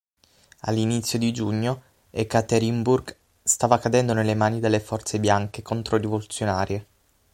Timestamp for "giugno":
1.31-1.83